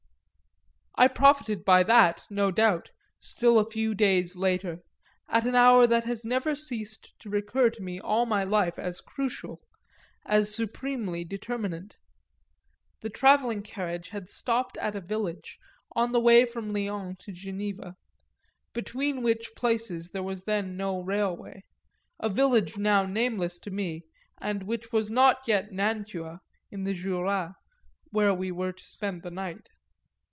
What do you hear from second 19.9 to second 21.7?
there was then no railway;